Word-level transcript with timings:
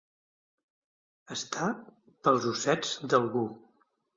Estar 1.35 1.69
pels 2.27 2.49
ossets 2.55 2.99
d'algú. 3.13 3.45